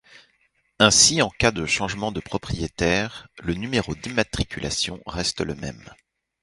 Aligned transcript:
Ainsi, 0.79 1.21
en 1.21 1.29
cas 1.29 1.51
de 1.51 1.67
changement 1.67 2.11
de 2.11 2.19
propriétaire, 2.19 3.27
le 3.37 3.53
numéro 3.53 3.93
d'immatriculation 3.93 4.99
reste 5.05 5.41
le 5.41 5.53
même. 5.53 5.93